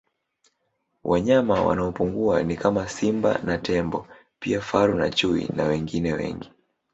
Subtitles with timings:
[1.03, 4.07] Wanyama wanaopungua ni kama Simba na Tembo
[4.39, 6.51] pia Faru na Chui na wengine wengi